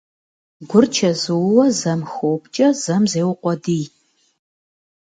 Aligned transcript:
Гур 0.69 0.85
чэзууэ 0.97 1.65
зэм 1.79 2.01
хопкӀэ, 2.13 2.67
зэм 2.83 3.03
зеукъуэдий. 3.11 3.83